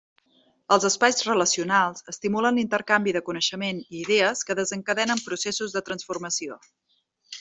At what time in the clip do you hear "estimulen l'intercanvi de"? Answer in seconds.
2.13-3.23